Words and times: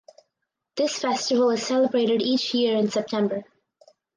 This 0.77 0.97
festival 0.97 1.51
is 1.51 1.61
celebrated 1.67 2.23
each 2.23 2.55
year 2.55 2.75
in 2.75 2.89
September. 2.89 3.43